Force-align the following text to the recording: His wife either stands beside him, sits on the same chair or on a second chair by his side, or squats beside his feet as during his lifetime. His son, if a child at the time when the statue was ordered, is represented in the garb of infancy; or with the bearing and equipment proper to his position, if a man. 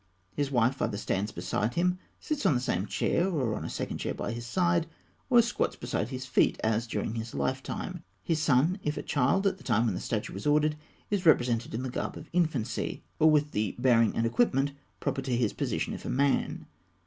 His 0.33 0.49
wife 0.49 0.81
either 0.81 0.97
stands 0.97 1.31
beside 1.31 1.75
him, 1.75 1.99
sits 2.19 2.43
on 2.47 2.55
the 2.55 2.59
same 2.59 2.87
chair 2.87 3.27
or 3.29 3.53
on 3.53 3.63
a 3.63 3.69
second 3.69 3.99
chair 3.99 4.15
by 4.15 4.31
his 4.31 4.47
side, 4.47 4.87
or 5.29 5.43
squats 5.43 5.75
beside 5.75 6.09
his 6.09 6.25
feet 6.25 6.59
as 6.63 6.87
during 6.87 7.13
his 7.13 7.35
lifetime. 7.35 8.01
His 8.23 8.41
son, 8.41 8.79
if 8.83 8.97
a 8.97 9.03
child 9.03 9.45
at 9.45 9.59
the 9.59 9.63
time 9.63 9.85
when 9.85 9.93
the 9.93 10.01
statue 10.01 10.33
was 10.33 10.47
ordered, 10.47 10.75
is 11.11 11.27
represented 11.27 11.75
in 11.75 11.83
the 11.83 11.91
garb 11.91 12.17
of 12.17 12.31
infancy; 12.33 13.03
or 13.19 13.29
with 13.29 13.51
the 13.51 13.75
bearing 13.77 14.15
and 14.15 14.25
equipment 14.25 14.71
proper 14.99 15.21
to 15.21 15.37
his 15.37 15.53
position, 15.53 15.93
if 15.93 16.03
a 16.03 16.09
man. 16.09 16.65